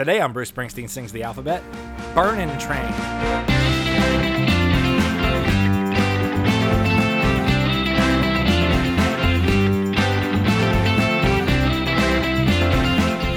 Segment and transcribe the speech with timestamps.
[0.00, 1.62] Today on Bruce Springsteen Sings the Alphabet,
[2.14, 2.80] Burnin' Train.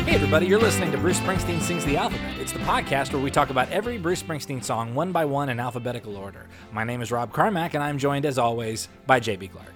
[0.05, 2.39] Hey, everybody, you're listening to Bruce Springsteen Sings the Alphabet.
[2.39, 5.59] It's the podcast where we talk about every Bruce Springsteen song one by one in
[5.59, 6.45] alphabetical order.
[6.71, 9.73] My name is Rob Carmack, and I'm joined, as always, by JB Clark.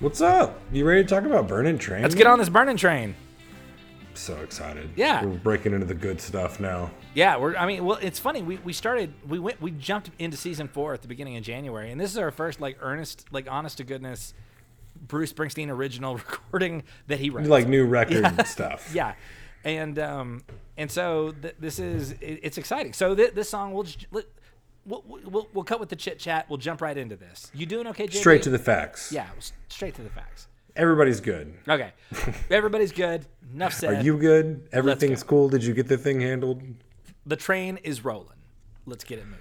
[0.00, 0.58] What's up?
[0.72, 2.02] You ready to talk about Burning Train?
[2.02, 3.14] Let's get on this burning train.
[4.16, 4.90] So excited.
[4.96, 5.24] Yeah.
[5.24, 6.90] We're breaking into the good stuff now.
[7.14, 7.56] Yeah, we're.
[7.56, 8.42] I mean, well, it's funny.
[8.42, 9.12] We, we started.
[9.26, 9.60] We went.
[9.60, 12.60] We jumped into season four at the beginning of January, and this is our first
[12.60, 14.34] like earnest, like honest to goodness,
[15.08, 17.46] Bruce Springsteen original recording that he wrote.
[17.46, 18.90] Like new record stuff.
[18.94, 19.14] yeah,
[19.64, 20.42] and um
[20.76, 22.92] and so th- this is it, it's exciting.
[22.92, 24.24] So th- this song we'll just let,
[24.86, 26.48] we'll, we'll we'll cut with the chit chat.
[26.48, 27.50] We'll jump right into this.
[27.54, 28.14] You doing okay, JB?
[28.14, 29.12] Straight to the facts.
[29.12, 29.26] yeah,
[29.68, 30.48] straight to the facts.
[30.76, 31.54] Everybody's good.
[31.68, 31.92] Okay,
[32.50, 33.24] everybody's good.
[33.52, 33.94] Enough said.
[33.94, 34.68] Are you good?
[34.72, 35.48] Everything's cool.
[35.48, 36.62] Did you get the thing handled?
[37.26, 38.36] the train is rolling.
[38.86, 39.38] Let's get it moving.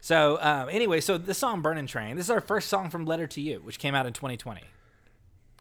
[0.00, 3.26] So um, anyway, so the song "Burning Train." This is our first song from Letter
[3.28, 4.60] to You, which came out in 2020.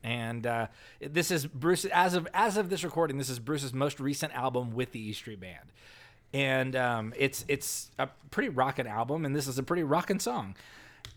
[0.04, 0.68] And uh,
[1.00, 1.86] this is Bruce.
[1.86, 5.14] As of as of this recording, this is Bruce's most recent album with the E
[5.14, 5.72] Street Band,
[6.34, 10.56] and um, it's it's a pretty rocking album, and this is a pretty rocking song.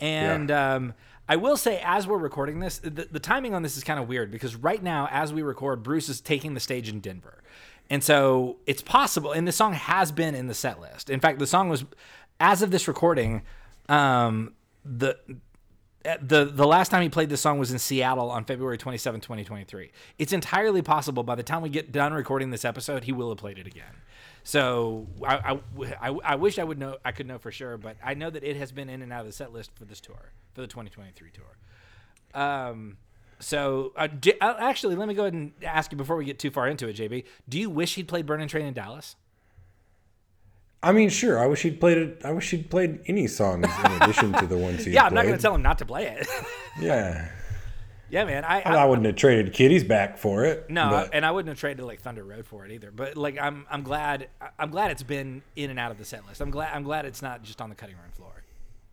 [0.00, 0.94] And um,
[1.28, 4.08] I will say, as we're recording this, the, the timing on this is kind of
[4.08, 7.42] weird because right now, as we record, Bruce is taking the stage in Denver.
[7.90, 11.10] And so it's possible, and the song has been in the set list.
[11.10, 11.84] In fact, the song was,
[12.40, 13.42] as of this recording,
[13.88, 15.18] um, the
[16.20, 19.90] the the last time he played this song was in Seattle on February 27, 2023.
[20.18, 23.38] It's entirely possible by the time we get done recording this episode, he will have
[23.38, 24.02] played it again.
[24.46, 27.96] So I, I, I, I wish I would know I could know for sure, but
[28.04, 30.00] I know that it has been in and out of the set list for this
[30.00, 32.40] tour for the 2023 tour.
[32.40, 32.98] Um,
[33.40, 36.38] so uh, J- uh, actually, let me go ahead and ask you before we get
[36.38, 37.24] too far into it, JB.
[37.48, 39.16] Do you wish he'd played Burning Train in Dallas?
[40.82, 41.38] I mean, sure.
[41.38, 42.20] I wish he'd played it.
[42.24, 44.90] I wish he'd played any songs in addition to the ones he.
[44.92, 46.28] Yeah, I'm not going to tell him not to play it.
[46.78, 47.28] Yeah.
[48.14, 48.44] yeah, man.
[48.44, 50.70] I, I, I, wouldn't have traded Kitty's back for it.
[50.70, 52.92] No, but- and I wouldn't have traded like Thunder Road for it either.
[52.92, 56.24] But like, I'm I'm glad I'm glad it's been in and out of the set
[56.24, 56.40] list.
[56.40, 58.44] I'm glad I'm glad it's not just on the cutting room floor.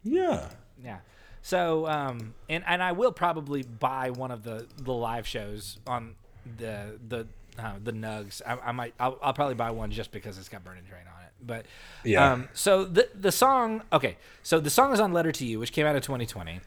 [0.04, 0.48] yeah.
[0.84, 0.98] Yeah.
[1.44, 6.16] So um and and I will probably buy one of the the live shows on
[6.58, 7.28] the the
[7.60, 8.42] uh, the Nugs.
[8.44, 11.22] I, I might I'll, I'll probably buy one just because it's got Burning Train on
[11.26, 11.32] it.
[11.46, 11.68] But
[12.04, 12.32] Yeah.
[12.34, 12.50] Um.
[12.54, 14.18] So the the song okay.
[14.42, 16.62] So the song is on Letter to You, which came out in 2020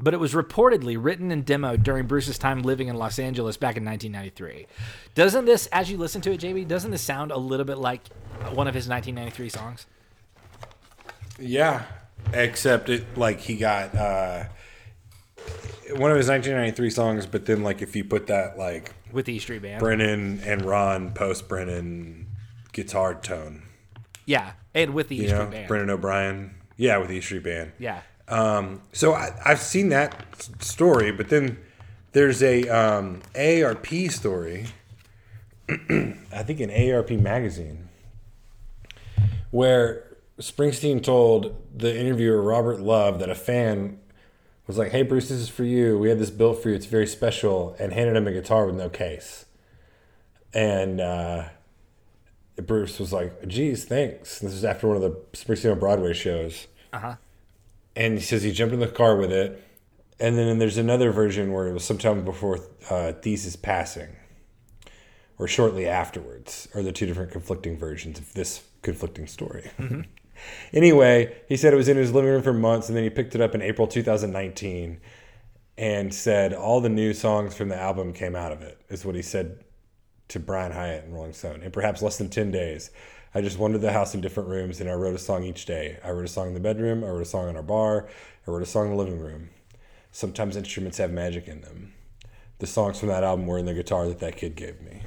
[0.00, 3.76] but it was reportedly written and demoed during Bruce's time living in Los Angeles back
[3.76, 4.66] in 1993.
[5.14, 8.06] Doesn't this, as you listen to it, JB, doesn't this sound a little bit like
[8.52, 9.86] one of his 1993 songs?
[11.40, 11.84] Yeah,
[12.32, 14.44] except it like he got uh,
[15.96, 19.34] one of his 1993 songs, but then like if you put that like With the
[19.34, 19.80] E Street Band.
[19.80, 22.26] Brendan and Ron post Brendan
[22.72, 23.62] guitar tone,
[24.26, 25.68] yeah, and with the E Street know, Band.
[25.68, 27.72] Brendan O'Brien, yeah, with the E Street Band.
[27.78, 28.02] Yeah.
[28.28, 30.14] Um, so I, I've seen that
[30.60, 31.58] story, but then
[32.12, 34.66] there's a um, AARP story,
[35.68, 37.88] I think in AARP magazine,
[39.50, 43.98] where Springsteen told the interviewer Robert Love that a fan
[44.66, 45.98] was like, "Hey Bruce, this is for you.
[45.98, 46.74] We had this built for you.
[46.74, 49.46] It's very special," and handed him a guitar with no case.
[50.54, 51.48] And uh,
[52.56, 56.66] Bruce was like, "Geez, thanks." This is after one of the Springsteen on Broadway shows
[56.92, 57.14] Uh huh.
[57.98, 59.62] And he says he jumped in the car with it.
[60.20, 64.08] And then there's another version where it was sometime before uh, Theiss's passing,
[65.36, 69.70] or shortly afterwards, are the two different conflicting versions of this conflicting story.
[70.72, 73.34] anyway, he said it was in his living room for months, and then he picked
[73.34, 75.00] it up in April 2019
[75.76, 79.14] and said all the new songs from the album came out of it, is what
[79.14, 79.62] he said
[80.28, 82.90] to Brian Hiatt and Rolling Stone in perhaps less than 10 days.
[83.34, 85.98] I just wandered the house in different rooms and I wrote a song each day.
[86.04, 88.08] I wrote a song in the bedroom, I wrote a song in our bar,
[88.46, 89.50] I wrote a song in the living room.
[90.12, 91.92] Sometimes instruments have magic in them.
[92.58, 95.02] The songs from that album were in the guitar that that kid gave me.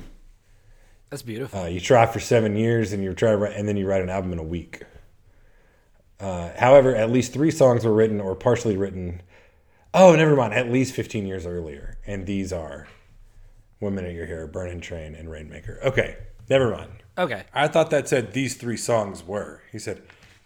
[1.10, 1.60] That's beautiful.
[1.60, 4.02] Uh, you try for seven years and you try to write, and then you write
[4.02, 4.84] an album in a week.
[6.22, 9.22] Uh, however, at least three songs were written or partially written.
[9.94, 10.54] Oh, never mind.
[10.54, 11.98] At least 15 years earlier.
[12.08, 12.88] And these are
[13.82, 15.80] Women at Your Hair, Burning Train, and Rainmaker.
[15.84, 16.16] Okay,
[16.50, 17.01] never mind.
[17.18, 17.44] Okay.
[17.54, 19.62] I thought that said these three songs were.
[19.72, 20.02] He said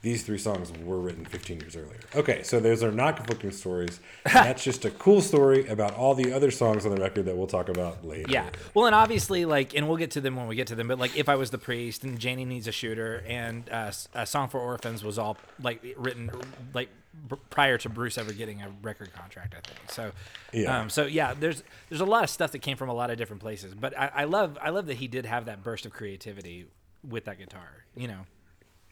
[0.06, 2.00] these three songs were written 15 years earlier.
[2.14, 4.00] Okay, so those are not conflicting stories.
[4.24, 7.48] That's just a cool story about all the other songs on the record that we'll
[7.48, 8.30] talk about later.
[8.30, 8.48] Yeah.
[8.76, 10.90] Well, and obviously, like, and we'll get to them when we get to them.
[10.90, 14.28] But like, if I was the priest and Janie needs a shooter, and uh, a
[14.28, 16.30] song for orphans was all like written,
[16.76, 16.90] like
[17.30, 19.56] b- prior to Bruce ever getting a record contract.
[19.58, 20.12] I think so.
[20.54, 20.80] Yeah.
[20.80, 23.18] Um, so yeah, there's there's a lot of stuff that came from a lot of
[23.18, 25.94] different places, but I, I love I love that he did have that burst of
[25.94, 26.68] creativity
[27.08, 27.86] with that guitar.
[27.96, 28.20] You know.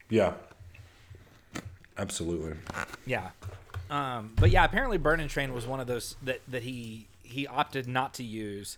[0.09, 0.33] Yeah.
[1.97, 2.57] Absolutely.
[3.05, 3.29] Yeah.
[3.89, 7.87] Um, but yeah, apparently Burning Train was one of those that, that he he opted
[7.87, 8.77] not to use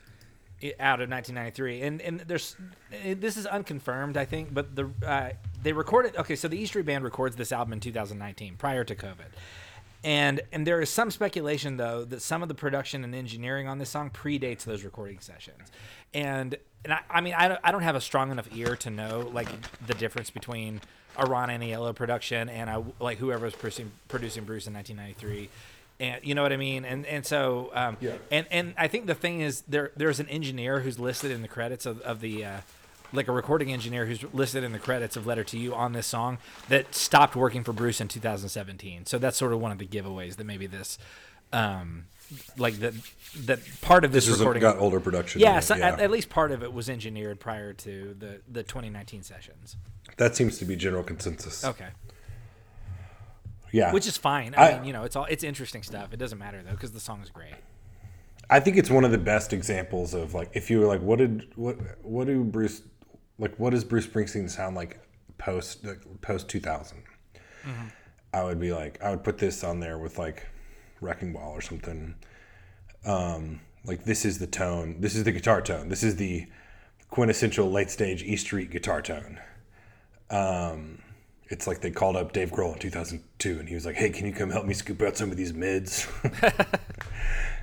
[0.79, 1.81] out of 1993.
[1.81, 2.55] And and there's
[3.03, 5.29] this is unconfirmed, I think, but the uh,
[5.61, 8.95] they recorded okay, so the E Street Band records this album in 2019 prior to
[8.95, 9.31] COVID.
[10.03, 13.79] And and there is some speculation though that some of the production and engineering on
[13.79, 15.71] this song predates those recording sessions.
[16.13, 18.89] And and I, I mean I don't, I don't have a strong enough ear to
[18.89, 19.47] know like
[19.87, 20.81] the difference between
[21.17, 25.49] a Ron Aniello production and a, like whoever was producing, producing Bruce in 1993.
[25.99, 28.13] And you know what I mean, and and so um, Yeah.
[28.29, 31.47] and and I think the thing is there there's an engineer who's listed in the
[31.47, 32.57] credits of, of the uh,
[33.13, 36.05] like a recording engineer who's listed in the credits of Letter to You on this
[36.05, 36.37] song
[36.67, 39.05] that stopped working for Bruce in 2017.
[39.05, 40.97] So that's sort of one of the giveaways that maybe this,
[41.53, 42.07] um,
[42.57, 42.93] like that
[43.45, 45.39] that part of this, This recording got older production.
[45.39, 49.23] yeah, so At, at least part of it was engineered prior to the the 2019
[49.23, 49.77] sessions.
[50.17, 51.63] that seems to be general consensus.
[51.63, 51.87] Okay,
[53.75, 53.91] Yeah.
[53.91, 54.53] which is fine.
[54.55, 56.13] I, I- mean, you know, it's all it's interesting stuff.
[56.13, 57.55] It doesn't matter though because the song is great.
[58.49, 61.19] I think it's one of the best examples of like if you were like what
[61.19, 62.81] did what what do Bruce
[63.37, 64.99] like what does Bruce Springsteen sound like
[65.37, 67.03] post like, post 2000
[68.33, 70.45] I would be like I would put this on there with like
[71.01, 72.15] Wrecking Ball or something
[73.05, 76.45] um like this is the tone this is the guitar tone this is the
[77.09, 79.39] quintessential late stage E Street guitar tone
[80.29, 80.99] um
[81.47, 84.25] it's like they called up Dave Grohl in 2002 and he was like hey can
[84.25, 86.07] you come help me scoop out some of these mids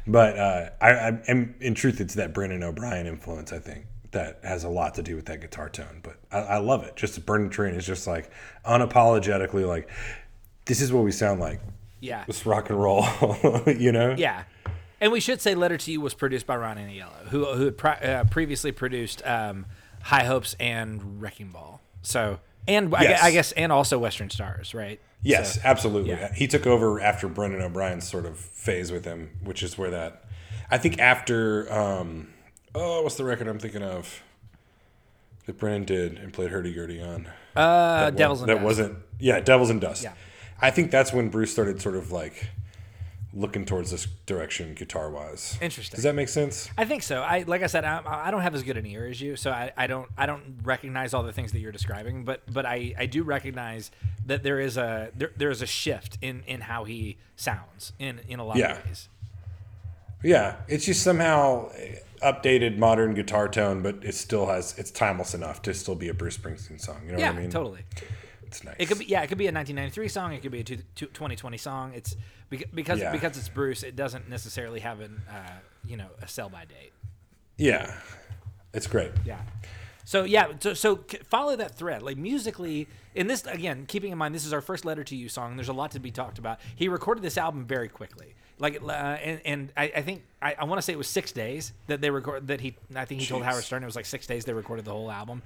[0.06, 3.52] But uh, I, I, and in truth, it's that Brendan O'Brien influence.
[3.52, 6.00] I think that has a lot to do with that guitar tone.
[6.02, 6.96] But I, I love it.
[6.96, 8.28] Just Burning Train is just like
[8.66, 9.88] unapologetically like,
[10.64, 11.60] this is what we sound like.
[12.00, 13.04] Yeah, It's rock and roll,
[13.68, 14.16] you know.
[14.18, 14.42] yeah.
[15.00, 17.78] And we should say "Letter to You" was produced by Ron Aniello, who who had
[17.78, 19.66] pri- uh, previously produced um,
[20.02, 21.80] High Hopes and Wrecking Ball.
[22.02, 23.22] So and I, Yes.
[23.22, 25.00] I guess and also Western Stars, right?
[25.22, 26.10] Yes, So- absolutely.
[26.10, 26.32] yeah.
[26.34, 30.24] He took over after Brendan O'Brien's sort of phase with him, which is where that.
[30.70, 32.28] I think after, um,
[32.74, 34.22] oh, what's the record I'm thinking of
[35.46, 37.28] that Brendan did and played hurdy gurdy on?
[37.54, 38.64] Uh, Devils and that Dust.
[38.64, 40.14] wasn't yeah devils and dust Yeah.
[40.60, 42.48] i think that's when bruce started sort of like
[43.34, 45.96] looking towards this direction guitar wise Interesting.
[45.96, 47.22] does that make sense I think so.
[47.22, 49.50] I like I said, I, I don't have as good an ear as you, so
[49.50, 52.94] I, I don't I don't recognize all the things that you're describing, but but I,
[52.98, 53.90] I do recognize
[54.26, 58.20] that there is a there, there is a shift in, in how he sounds in,
[58.28, 58.78] in a lot Yeah.
[58.78, 59.08] of ways.
[60.22, 61.70] yeah it's just somehow
[62.22, 66.14] updated modern guitar tone but it still has it's timeless enough to still be a
[66.14, 67.80] bruce springsteen song you know Yeah, what i mean totally.
[68.52, 70.32] It's nice It could be yeah, it could be a 1993 song.
[70.32, 71.92] It could be a two, two, 2020 song.
[71.94, 72.16] It's
[72.74, 73.12] because Yeah.
[73.12, 73.82] because it's Bruce.
[73.82, 76.92] It doesn't necessarily have an uh, you know a sell by date.
[77.56, 77.94] yeah
[78.72, 79.40] it's great Yeah.
[80.04, 82.02] So yeah, so, so follow that thread.
[82.02, 85.28] Like musically, in this again, keeping in mind this is our first letter to you
[85.28, 85.56] song.
[85.56, 86.58] There's a lot to be talked about.
[86.74, 88.34] He recorded this album very quickly.
[88.58, 91.30] Like uh, and and I, I think I, I want to say it was six
[91.32, 92.76] days that they record that he.
[92.96, 95.10] I think he told Howard Stern it was like six days they recorded the whole
[95.10, 95.42] album.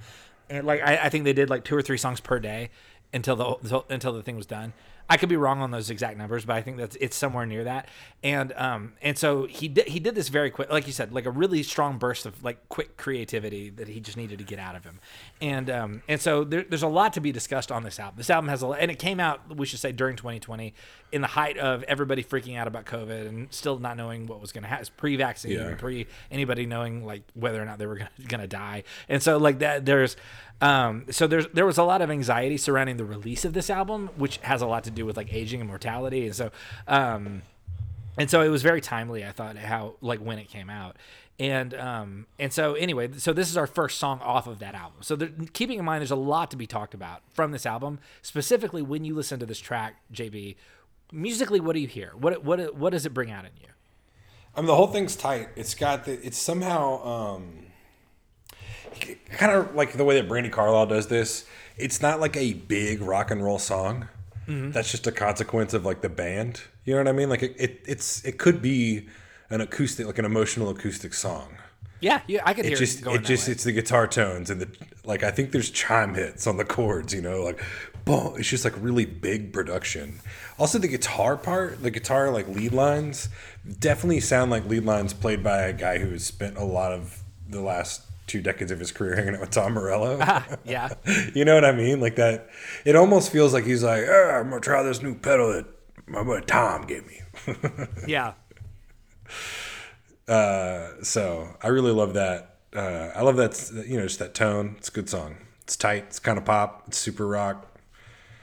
[0.49, 2.69] And like I, I think they did like two or three songs per day
[3.13, 4.73] until the until the thing was done.
[5.09, 7.63] I could be wrong on those exact numbers, but I think that's it's somewhere near
[7.63, 7.87] that.
[8.23, 11.25] And um and so he did he did this very quick, like you said, like
[11.25, 14.75] a really strong burst of like quick creativity that he just needed to get out
[14.75, 14.99] of him.
[15.39, 18.17] And um and so there, there's a lot to be discussed on this album.
[18.17, 20.73] This album has a lot, and it came out we should say during 2020
[21.13, 24.51] in the height of everybody freaking out about COVID and still not knowing what was
[24.51, 25.73] going to happen, pre-vaccine, Yeah.
[25.75, 28.83] pre anybody knowing like whether or not they were going to die.
[29.07, 30.17] And so like that there's
[30.61, 34.09] um so there's there was a lot of anxiety surrounding the release of this album
[34.15, 36.25] which has a lot to do with like aging and mortality.
[36.25, 36.51] And so
[36.87, 37.41] um
[38.17, 40.95] and so it was very timely i thought how like when it came out.
[41.39, 44.99] And um and so anyway so this is our first song off of that album.
[45.01, 47.99] So there, keeping in mind there's a lot to be talked about from this album
[48.21, 50.55] specifically when you listen to this track jb
[51.11, 52.13] musically what do you hear?
[52.17, 53.67] What what what does it bring out in you?
[54.55, 55.49] I mean, the whole thing's tight.
[55.55, 56.13] It's got the.
[56.25, 57.67] It's somehow um,
[59.31, 61.45] kind of like the way that Brandi Carlile does this.
[61.77, 64.07] It's not like a big rock and roll song.
[64.47, 64.71] Mm-hmm.
[64.71, 66.61] That's just a consequence of like the band.
[66.85, 67.29] You know what I mean?
[67.29, 69.07] Like it, it it's it could be
[69.49, 71.49] an acoustic, like an emotional acoustic song.
[72.01, 73.53] yeah yeah i could hear It just it it just way.
[73.53, 74.69] it's the guitar tones and the
[75.03, 75.23] like.
[75.23, 77.13] I think there's chime hits on the chords.
[77.13, 77.59] You know, like
[78.05, 78.35] boom.
[78.37, 80.19] It's just like really big production.
[80.57, 83.29] Also, the guitar part, the guitar like lead lines,
[83.79, 87.21] definitely sound like lead lines played by a guy who has spent a lot of
[87.49, 90.17] the last two decades of his career hanging out with Tom Morello.
[90.65, 90.93] yeah
[91.33, 91.99] you know what I mean?
[91.99, 92.49] Like that.
[92.85, 95.65] It almost feels like he's like, "Ah, I'm gonna try this new pedal that
[96.07, 97.21] my boy Tom gave me.
[98.07, 98.33] Yeah.
[100.27, 102.55] So I really love that.
[102.75, 103.71] Uh, I love that.
[103.87, 104.75] You know, just that tone.
[104.77, 105.37] It's a good song.
[105.61, 106.05] It's tight.
[106.07, 106.83] It's kind of pop.
[106.87, 107.65] It's super rock.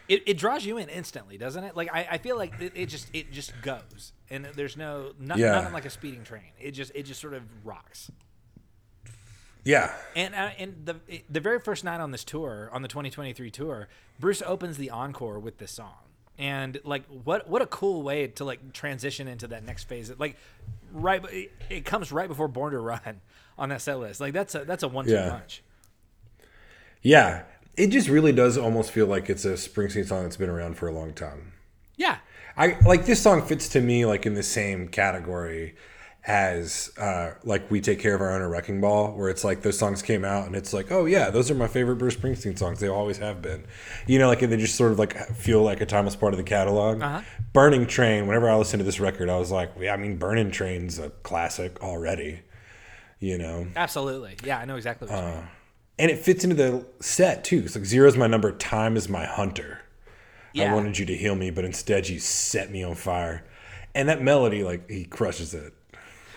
[0.08, 1.76] It, it draws you in instantly, doesn't it?
[1.76, 5.38] Like I, I feel like it, it just it just goes, and there's no not,
[5.38, 5.52] Yeah.
[5.62, 6.52] not like a speeding train.
[6.60, 8.10] It just it just sort of rocks.
[9.64, 9.92] Yeah.
[10.14, 10.96] And uh, and the
[11.28, 13.88] the very first night on this tour, on the 2023 tour,
[14.20, 15.94] Bruce opens the encore with this song.
[16.36, 20.12] And like what what a cool way to like transition into that next phase.
[20.18, 20.36] Like
[20.92, 23.20] right it, it comes right before Born to Run
[23.58, 24.20] on that set list.
[24.20, 25.30] Like that's a that's a one two Yeah.
[25.30, 25.62] punch.
[27.02, 27.42] Yeah.
[27.76, 30.88] It just really does almost feel like it's a Springsteen song that's been around for
[30.88, 31.52] a long time.
[31.96, 32.18] Yeah.
[32.56, 35.74] I like this song fits to me like in the same category
[36.26, 39.60] as uh, like we take care of our own a wrecking ball where it's like
[39.60, 42.58] those songs came out and it's like oh yeah those are my favorite bruce springsteen
[42.58, 43.62] songs they always have been
[44.06, 46.44] you know like they just sort of like feel like a timeless part of the
[46.44, 47.20] catalog Uh-huh.
[47.52, 50.50] burning train whenever i listen to this record i was like yeah i mean burning
[50.50, 52.40] train's a classic already
[53.20, 54.36] you know Absolutely.
[54.44, 55.44] Yeah, I know exactly what you mean.
[55.98, 59.26] and it fits into the set too it's like zero's my number time is my
[59.26, 59.80] hunter
[60.54, 60.70] Yeah.
[60.70, 63.44] I wanted you to heal me, but instead you set me on fire.
[63.92, 65.72] And that melody, like he crushes it.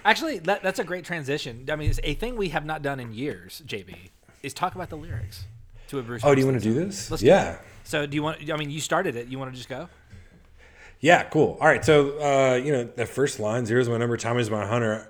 [0.05, 1.65] Actually, that, that's a great transition.
[1.71, 3.95] I mean, it's a thing we have not done in years, JB,
[4.43, 5.45] is talk about the lyrics
[5.89, 6.21] to a Bruce.
[6.23, 6.85] Oh, do you want to do song.
[6.87, 7.11] this?
[7.11, 8.49] Let's do yeah, So, do you want?
[8.51, 9.27] I mean, you started it.
[9.27, 9.89] You want to just go?
[10.99, 11.57] yeah, cool.
[11.61, 14.65] All right, so uh, you know the first line, "Zero's my number, time is my
[14.65, 15.09] hunter."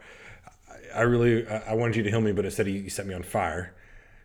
[0.94, 3.06] I, I really, I I wanted you to heal me, but instead you, you set
[3.08, 3.74] me on fire.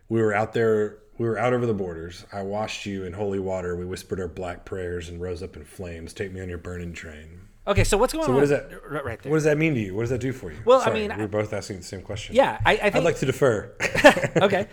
[0.09, 0.97] We were out there.
[1.17, 2.25] We were out over the borders.
[2.33, 3.75] I washed you in holy water.
[3.75, 6.11] We whispered our black prayers and rose up in flames.
[6.13, 7.41] Take me on your burning train.
[7.65, 8.33] Okay, so what's going on?
[8.35, 8.69] what is that?
[8.89, 9.29] Right, right there.
[9.29, 9.95] What does that mean to you?
[9.95, 10.57] What does that do for you?
[10.65, 12.35] Well, I mean, we're both asking the same question.
[12.35, 12.95] yeah, I, I think.
[12.97, 13.71] I'd like to defer.
[14.35, 14.67] okay,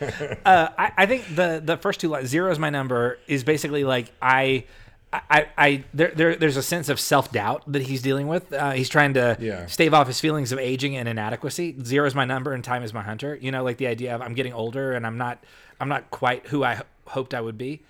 [0.45, 3.85] uh, I, I think the the first two lines, zero is my number, is basically
[3.85, 4.65] like I.
[5.13, 8.53] I, I there, there there's a sense of self doubt that he's dealing with.
[8.53, 9.67] Uh, he's trying to Yeah.
[9.67, 11.75] stave off his feelings of aging and inadequacy.
[11.83, 13.35] Zero is my number and time is my hunter.
[13.41, 15.43] You know, like the idea of I'm getting older and I'm not
[15.81, 17.83] I'm not quite who I h- hoped I would be.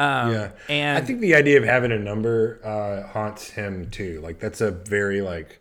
[0.00, 4.20] Um, Yeah, and I think the idea of having a number uh, haunts him too.
[4.22, 5.60] Like that's a very like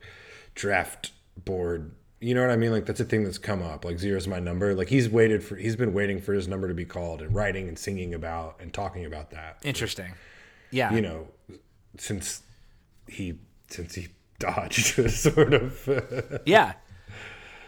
[0.55, 1.11] draft
[1.43, 1.91] board.
[2.21, 2.71] You know what I mean?
[2.71, 3.83] Like that's a thing that's come up.
[3.83, 4.73] Like zero's my number.
[4.75, 5.55] Like he's waited for.
[5.57, 8.73] He's been waiting for his number to be called and writing and singing about and
[8.73, 9.57] talking about that.
[9.63, 10.13] interesting.
[10.71, 11.27] Yeah, You know,
[11.97, 12.43] since
[13.07, 14.07] he since he
[14.39, 16.41] dodged sort of.
[16.45, 16.73] Yeah.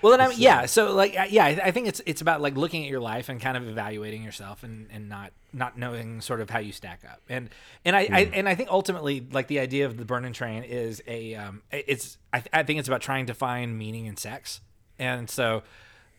[0.02, 0.66] Well, then I mean, yeah.
[0.66, 3.40] So like, yeah, I I think it's it's about like looking at your life and
[3.40, 7.22] kind of evaluating yourself and, and not not knowing sort of how you stack up.
[7.30, 7.50] And
[7.86, 11.04] and I, I and I think ultimately like the idea of the burning train is
[11.08, 14.62] a um it's I, th- I think it's about trying to find meaning in sex.
[14.98, 15.64] And so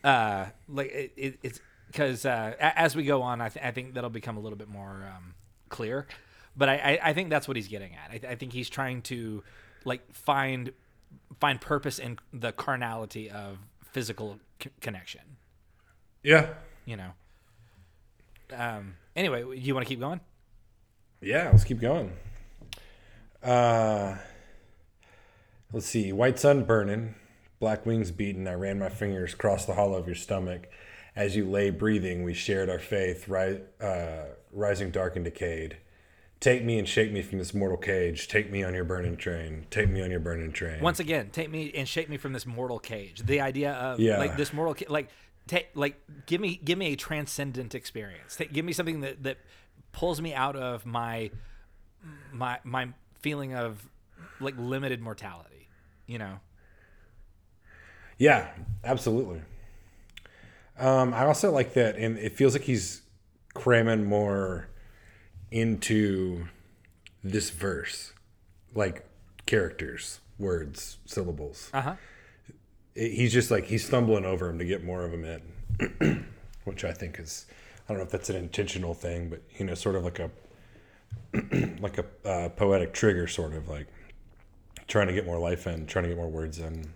[0.04, 1.60] uh like it, it, it's
[1.92, 4.68] because uh, as we go on, I, th- I think that'll become a little bit
[4.68, 5.34] more um,
[5.68, 6.06] clear.
[6.56, 8.08] But I, I, I think that's what he's getting at.
[8.10, 9.44] I, th- I think he's trying to
[9.84, 10.72] like find
[11.38, 13.58] find purpose in the carnality of
[13.92, 15.20] physical c- connection.
[16.22, 16.48] yeah.
[16.84, 17.10] You know.
[18.56, 18.94] Um.
[19.14, 20.20] Anyway, you want to keep going?
[21.20, 22.12] Yeah, let's keep going.
[23.42, 24.16] Uh,
[25.72, 26.12] let's see.
[26.12, 27.14] White sun burning,
[27.60, 28.48] black wings beating.
[28.48, 30.68] I ran my fingers across the hollow of your stomach.
[31.14, 35.76] As you lay breathing, we shared our faith, ri- uh, rising dark and decayed.
[36.42, 38.26] Take me and shake me from this mortal cage.
[38.26, 39.64] Take me on your burning train.
[39.70, 40.82] Take me on your burning train.
[40.82, 43.20] Once again, take me and shake me from this mortal cage.
[43.24, 44.18] The idea of Yeah.
[44.18, 45.08] like this mortal ca- like
[45.46, 48.34] take like give me give me a transcendent experience.
[48.34, 49.38] Take, give me something that that
[49.92, 51.30] pulls me out of my
[52.32, 52.88] my my
[53.20, 53.88] feeling of
[54.40, 55.68] like limited mortality.
[56.08, 56.40] You know.
[58.18, 58.48] Yeah,
[58.82, 59.42] absolutely.
[60.76, 63.02] Um, I also like that, and it feels like he's
[63.54, 64.66] cramming more
[65.52, 66.46] into
[67.22, 68.12] this verse,
[68.74, 69.04] like
[69.46, 71.70] characters, words, syllables.
[71.72, 71.94] Uh huh.
[72.94, 76.26] It- he's just like he's stumbling over him to get more of them in,
[76.64, 77.46] which I think is,
[77.88, 80.30] I don't know if that's an intentional thing, but you know, sort of like a
[81.80, 83.86] like a uh, poetic trigger, sort of like
[84.88, 86.92] trying to get more life in, trying to get more words in.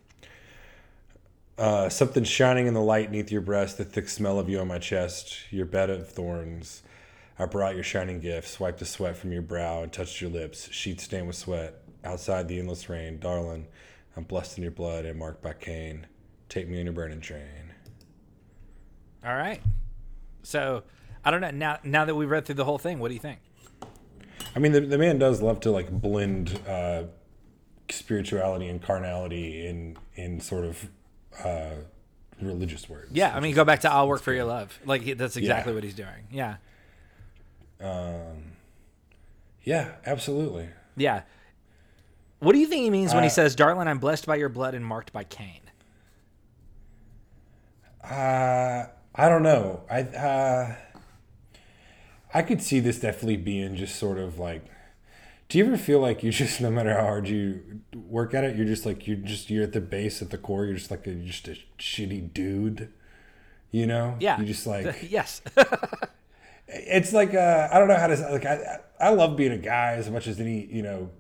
[1.59, 4.69] Uh, something shining in the light neath your breast, the thick smell of you on
[4.69, 6.83] my chest, your bed of thorns.
[7.39, 10.71] I brought your shining gifts, wiped the sweat from your brow, and touched your lips,
[10.73, 11.83] sheets stained with sweat.
[12.05, 13.67] Outside the endless rain, darling,
[14.17, 16.07] I'm blessed in your blood and marked by Cain.
[16.49, 17.75] Take me on your burning train.
[19.25, 19.61] All right.
[20.43, 20.85] So
[21.25, 21.79] I don't know now.
[21.83, 23.41] Now that we've read through the whole thing, what do you think?
[24.55, 27.05] I mean, the, the man does love to like blend uh,
[27.91, 30.89] spirituality and carnality in in sort of
[31.45, 31.71] uh,
[32.41, 33.11] religious words.
[33.13, 35.75] Yeah, I mean, go back to "I'll work for your love." Like that's exactly Yeah.
[35.75, 36.29] what he's doing.
[36.31, 36.57] Yeah,
[37.81, 38.33] yeah,
[40.05, 40.69] absolutely.
[40.97, 41.23] yeah.
[42.39, 44.51] What do you think he means when he Uh, says, "Darling, I'm blessed by your
[44.51, 45.61] blood and marked by Cain"?
[48.05, 49.83] Uh, I don't know.
[49.91, 50.75] I uh,
[52.35, 54.65] I could see this definitely being just sort of like.
[55.49, 58.57] Do you ever feel like you just, no matter how hard you work at it,
[58.57, 60.67] you're just like you're just you're at the base at the core.
[60.67, 62.93] You're just like a, you're just a shitty dude.
[63.71, 64.17] You know?
[64.21, 64.39] Yeah.
[64.39, 65.41] You just like yes.
[66.69, 69.95] it's like uh, I don't know how to like I I love being a guy
[69.95, 71.11] as much as any you know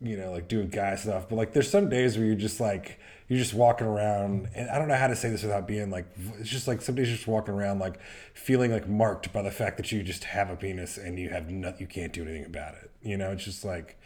[0.00, 2.98] you know like doing guy stuff, but like there's some days where you're just like
[3.28, 6.06] you're just walking around and I don't know how to say this without being like
[6.38, 7.98] it's just like some days you're just walking around like
[8.34, 11.50] feeling like marked by the fact that you just have a penis and you have
[11.50, 12.90] nothing you can't do anything about it.
[13.02, 13.98] You know, it's just like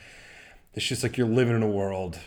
[0.75, 2.19] it's just like you're living in a world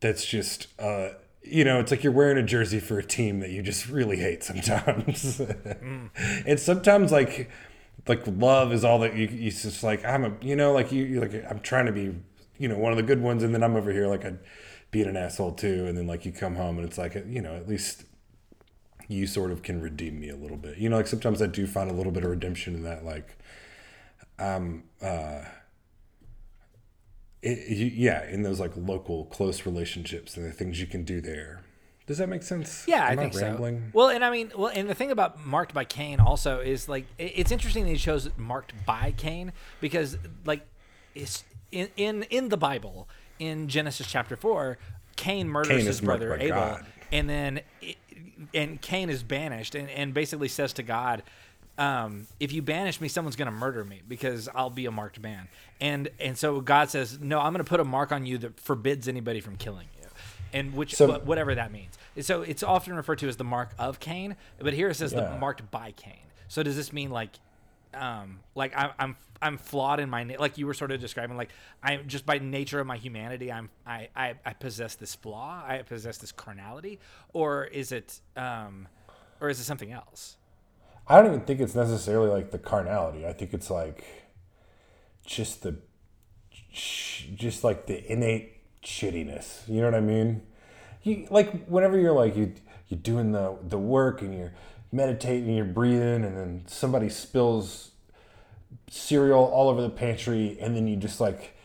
[0.00, 1.10] that's just uh
[1.42, 4.16] you know it's like you're wearing a jersey for a team that you just really
[4.16, 5.40] hate sometimes.
[6.46, 7.50] And sometimes like
[8.08, 11.04] like love is all that you you just like i'm a you know like you
[11.04, 12.14] you like i'm trying to be
[12.58, 14.32] you know one of the good ones and then i'm over here like i
[14.90, 17.54] being an asshole too and then like you come home and it's like you know
[17.54, 18.04] at least
[19.08, 20.78] you sort of can redeem me a little bit.
[20.78, 23.36] You know like sometimes i do find a little bit of redemption in that like
[24.38, 25.42] um uh
[27.42, 31.62] it, yeah, in those like local close relationships and the things you can do there.
[32.06, 32.84] Does that make sense?
[32.88, 33.78] Yeah, I Am think rambling?
[33.86, 33.90] so.
[33.92, 37.06] Well, and I mean, well, and the thing about marked by Cain also is like
[37.18, 40.66] it- it's interesting that he chose marked by Cain because like
[41.14, 44.76] it's in in in the Bible in Genesis chapter four,
[45.16, 46.86] Cain murders Cain his brother Abel, God.
[47.12, 47.96] and then it,
[48.52, 51.22] and Cain is banished and and basically says to God.
[51.80, 55.18] Um, if you banish me, someone's going to murder me because I'll be a marked
[55.20, 55.48] man.
[55.80, 58.60] And and so God says, no, I'm going to put a mark on you that
[58.60, 60.06] forbids anybody from killing you,
[60.52, 61.96] and which So- whatever that means.
[62.20, 65.20] So it's often referred to as the mark of Cain, but here it says Yeah.
[65.32, 66.20] the marked by Cain.
[66.48, 67.30] So does this mean like,
[67.94, 71.36] um, like I, I'm I'm flawed in my na- like you were sort of describing
[71.38, 71.48] like
[71.82, 75.78] I'm just by nature of my humanity I'm I I, I possess this flaw I
[75.82, 76.98] possess this carnality
[77.32, 78.86] or is it um,
[79.40, 80.36] or is it something else?
[81.10, 83.26] I don't even think it's necessarily like the carnality.
[83.26, 84.04] I think it's like
[85.26, 85.76] just the
[86.72, 89.68] just like the innate shittiness.
[89.68, 90.42] You know what I mean?
[91.02, 92.54] You like whenever you're like you
[92.86, 94.52] you're doing the the work and you're
[94.92, 97.90] meditating and you're breathing and then somebody spills
[98.88, 101.56] cereal all over the pantry and then you just like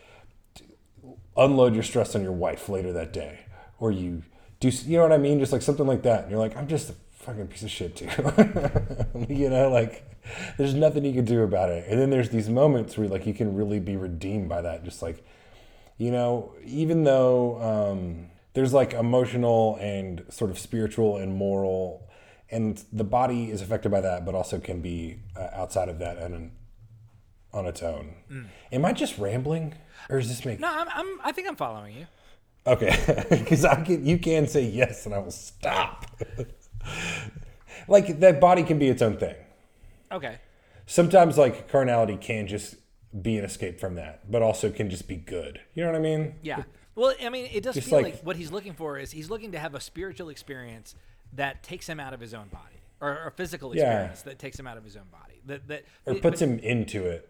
[1.36, 3.40] unload your stress on your wife later that day
[3.78, 4.22] or you
[4.60, 6.68] do you know what i mean just like something like that and you're like i'm
[6.68, 8.08] just a fucking piece of shit too
[9.42, 10.02] you know like
[10.58, 11.86] there's nothing you can do about it.
[11.88, 14.84] And then there's these moments where like you can really be redeemed by that.
[14.84, 15.24] Just like
[15.98, 22.08] you know even though um, there's like emotional and sort of spiritual and moral
[22.50, 26.18] and the body is affected by that but also can be uh, outside of that
[26.18, 26.52] and
[27.52, 28.14] on its own.
[28.70, 29.74] Am i just rambling?
[30.10, 32.06] Or is this making No, I'm, I'm I think I'm following you.
[32.66, 36.06] Okay, because I can, you can say yes, and I will stop.
[37.88, 39.34] like that body can be its own thing.
[40.12, 40.38] Okay.
[40.86, 42.76] Sometimes, like carnality can just
[43.22, 45.60] be an escape from that, but also can just be good.
[45.74, 46.34] You know what I mean?
[46.42, 46.62] Yeah.
[46.94, 49.28] Well, I mean, it does Just feel like- like, what he's looking for is he's
[49.28, 50.94] looking to have a spiritual experience
[51.34, 53.82] that takes him out of his own body, or a physical Yeah.
[53.82, 55.40] experience that takes him out of his own body.
[55.44, 57.28] That that Or it- puts but- him into it.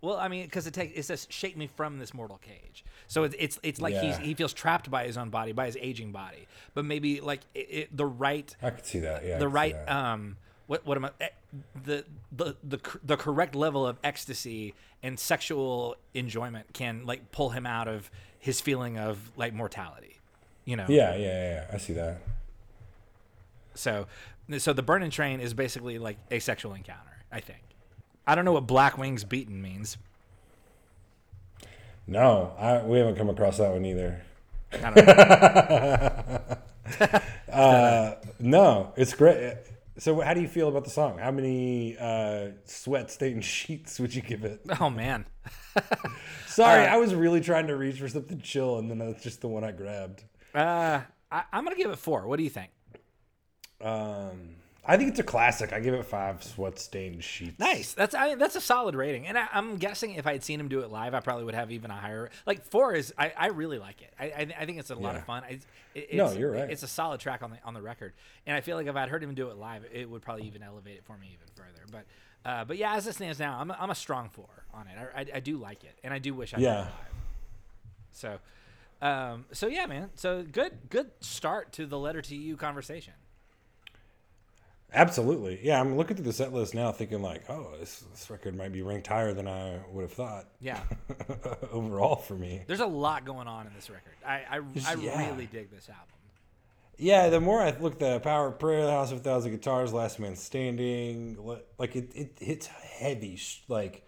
[0.00, 2.84] Well, I mean, because it takes it says shake me from this mortal cage.
[3.08, 4.20] So it's it's, it's like he's Yeah.
[4.20, 6.46] he feels trapped by his own body, by his aging body.
[6.74, 9.24] But maybe like it, it, the right I could see that.
[9.24, 10.36] Yeah, the right um
[10.68, 11.28] what what am I eh,
[11.84, 17.66] the the the the correct level of ecstasy and sexual enjoyment can like pull him
[17.66, 20.18] out of his feeling of like mortality.
[20.64, 20.86] You know.
[20.88, 21.64] yeah, yeah, yeah, yeah.
[21.72, 22.18] I see that.
[23.74, 24.06] So,
[24.58, 27.16] so the burning train is basically like a sexual encounter.
[27.32, 27.60] I think.
[28.28, 29.96] I don't know what black wings beaten means.
[32.06, 34.20] No, I, we haven't come across that one either.
[34.72, 35.06] I don't
[37.50, 37.52] know.
[37.52, 39.54] Uh, no, it's great.
[39.98, 41.18] So, how do you feel about the song?
[41.18, 44.60] How many uh, sweat stained sheets would you give it?
[44.80, 45.24] oh man.
[46.46, 49.40] Sorry, Uh, I was really trying to reach for something chill, and then that's just
[49.40, 50.22] the one I grabbed.
[50.54, 51.00] Uh,
[51.32, 52.26] I, I'm gonna give it four.
[52.26, 52.70] What do you think?
[53.80, 54.56] Um,
[54.90, 55.72] I think it's a classic.
[55.74, 57.58] I give it five sweat stained sheets.
[57.58, 57.92] Nice.
[57.92, 59.26] That's I mean, that's a solid rating.
[59.26, 61.54] And I, I'm guessing if I had seen him do it live, I probably would
[61.54, 62.30] have even a higher.
[62.46, 64.12] Like four is I, I really like it.
[64.18, 65.18] I, I I think it's a lot Yeah.
[65.18, 65.42] of fun.
[65.44, 65.58] I,
[65.94, 66.70] it, No, it's, you're right.
[66.70, 68.14] It's a solid track on the on the record,
[68.46, 70.62] and I feel like if I'd heard him do it live, it would probably even
[70.62, 71.84] elevate it for me even further.
[71.92, 74.86] But uh, but yeah, as it stands now, I'm a, I'm a strong four on
[74.86, 74.92] it.
[75.14, 76.68] I, I, I do like it, and I do wish I Yeah.
[76.68, 76.78] yeah.
[76.80, 76.90] live.
[78.12, 78.38] So.
[79.00, 80.10] Um, so yeah, man.
[80.16, 83.12] So good, good start to the letter to you conversation.
[84.92, 85.60] Absolutely.
[85.62, 88.72] Yeah, I'm looking through the set list now thinking like, oh, this, this record might
[88.72, 90.80] be ranked higher than I would have thought Yeah.
[91.72, 92.62] overall for me.
[92.66, 94.14] There's a lot going on in this record.
[94.26, 95.28] I I, I yeah.
[95.30, 96.04] really dig this album.
[96.96, 99.52] Yeah, the more I look at the Power of Prayer, The House of a Thousand
[99.52, 101.38] Guitars, Last Man Standing,
[101.78, 103.38] like it, it hits heavy.
[103.68, 104.04] Like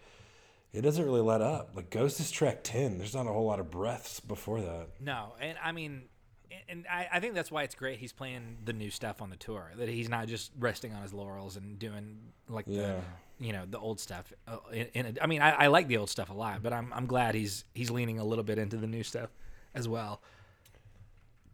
[0.73, 1.71] it doesn't really let up.
[1.75, 2.97] Like Ghost is track 10.
[2.97, 4.87] There's not a whole lot of breaths before that.
[4.99, 6.03] No, and I mean,
[6.69, 9.35] and I, I think that's why it's great he's playing the new stuff on the
[9.35, 9.71] tour.
[9.77, 12.17] That he's not just resting on his laurels and doing
[12.49, 12.81] like Yeah.
[13.39, 14.31] the you know the old stuff.
[14.47, 16.73] Uh, in, in a, I mean, I, I like the old stuff a lot, but
[16.73, 19.29] I'm I'm glad he's he's leaning a little bit into the new stuff
[19.73, 20.21] as well.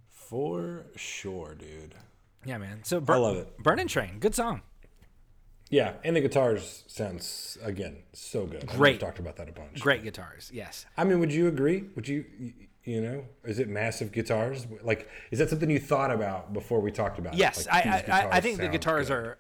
[0.10, 1.96] For sure, dude.
[2.46, 2.82] Yeah, man.
[2.84, 3.58] So Bur- love it.
[3.60, 4.62] Burning Train, good song.
[5.70, 8.64] Yeah, and the guitars sounds again so good.
[8.70, 8.94] I Great.
[8.94, 9.80] We've talked about that a bunch.
[9.82, 10.50] Great guitars.
[10.54, 10.86] Yes.
[10.96, 11.84] I mean, would you agree?
[11.96, 12.24] Would you,
[12.88, 14.66] you know, is it massive guitars?
[14.82, 17.34] Like, is that something you thought about before we talked about?
[17.34, 17.40] it?
[17.40, 19.14] Yes, Like, I, I, I think the guitars good.
[19.14, 19.38] are.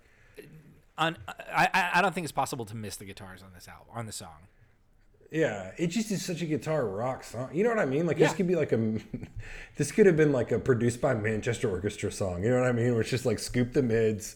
[0.99, 1.15] Un,
[1.55, 4.05] I, I I don't think it's possible to miss the guitars on this album on
[4.07, 4.47] the song.
[5.31, 7.49] Yeah, it just is such a guitar rock song.
[7.53, 8.05] You know what I mean?
[8.07, 8.27] Like Yeah.
[8.27, 8.77] this could be like a,
[9.77, 12.43] this could have been like a produced by Manchester Orchestra song.
[12.43, 12.91] You know what I mean?
[12.93, 14.35] Where it's just like scoop the mids,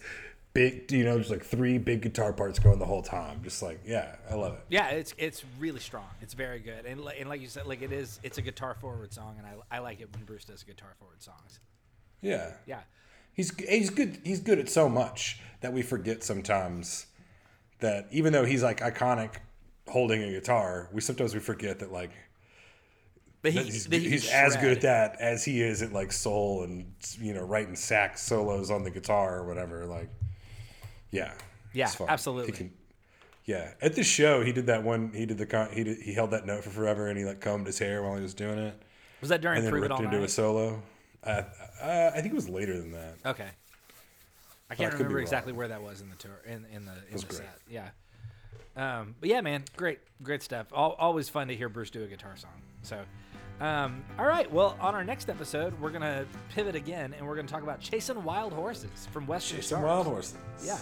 [0.54, 3.42] big, you know, just like three big guitar parts going the whole time.
[3.44, 4.66] Just like, yeah, I love it.
[4.70, 6.08] Yeah, it's it's really strong.
[6.22, 8.20] It's very good, and and like you said, like it is.
[8.24, 11.22] It's a guitar forward song, and I I like it when Bruce does guitar forward
[11.22, 11.60] songs.
[12.22, 12.82] Yeah, Yeah,
[13.34, 14.20] he's he's good.
[14.24, 17.08] He's good at so much that we forget sometimes
[17.80, 19.36] that even though he's like iconic
[19.88, 22.12] holding a guitar, we sometimes we forget that like
[23.42, 25.92] but he, that he's, that he he's as good at that as he is at
[25.92, 29.86] like soul and you know writing sax solos on the guitar or whatever.
[29.86, 30.10] Like,
[31.12, 31.34] yeah,
[31.74, 32.54] Yeah, absolutely.
[32.54, 32.74] Can,
[33.46, 35.12] yeah, at the show he did that one.
[35.14, 37.42] He did the con- he did, he held that note for forever and he like
[37.42, 38.82] combed his hair while he was doing it
[39.20, 40.82] Was that during and then Prove It ripped All into a solo.
[41.24, 41.44] Uh,
[41.82, 43.16] uh, I think it was later than that.
[43.26, 43.50] Okay,
[44.70, 47.26] I can't remember exactly where that was in the tour in in the in the
[47.26, 47.34] great.
[47.34, 47.60] set.
[47.70, 47.90] Yeah,
[48.76, 50.68] um, but yeah, man, great great stuff.
[50.76, 52.62] Al always fun to hear Bruce do a guitar song.
[52.84, 53.00] So.
[53.60, 54.52] Um, all right.
[54.52, 58.24] Well, on our next episode, we're gonna pivot again, and we're gonna talk about chasing
[58.24, 59.84] wild horses from Western Chasing Stars.
[59.84, 60.38] Wild Horses.
[60.66, 60.80] Yeah.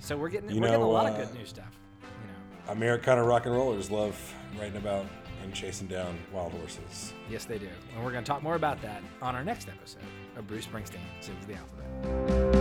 [0.00, 1.78] So we're getting You we're getting a know, lot of uh, good new stuff.
[2.02, 2.72] You know.
[2.72, 4.16] Americana rock and rollers love
[4.58, 5.06] writing about
[5.42, 7.12] and chasing down wild horses.
[7.30, 7.68] Yes, they do.
[7.94, 10.02] And we're going to talk more about that on our next episode
[10.36, 12.59] of Bruce Springsteen Sings the Alphabet.